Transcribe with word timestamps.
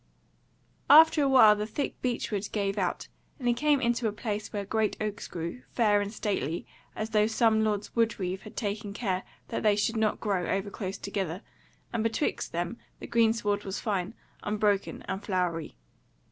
After 0.89 1.21
a 1.21 1.29
while 1.29 1.55
the 1.55 1.67
thick 1.67 2.01
beech 2.01 2.31
wood 2.31 2.49
gave 2.51 2.79
out, 2.79 3.07
and 3.37 3.47
he 3.47 3.53
came 3.53 3.79
into 3.79 4.07
a 4.07 4.11
place 4.11 4.51
where 4.51 4.65
great 4.65 4.97
oaks 4.99 5.27
grew, 5.27 5.61
fair 5.73 6.01
and 6.01 6.11
stately, 6.11 6.65
as 6.95 7.11
though 7.11 7.27
some 7.27 7.63
lord's 7.63 7.95
wood 7.95 8.19
reeve 8.19 8.41
had 8.41 8.57
taken 8.57 8.93
care 8.93 9.21
that 9.49 9.61
they 9.61 9.75
should 9.75 9.97
not 9.97 10.19
grow 10.19 10.49
over 10.49 10.71
close 10.71 10.97
together, 10.97 11.43
and 11.93 12.01
betwixt 12.01 12.51
them 12.51 12.79
the 12.99 13.05
greensward 13.05 13.63
was 13.63 13.79
fine, 13.79 14.15
unbroken, 14.41 15.03
and 15.07 15.23
flowery. 15.23 15.75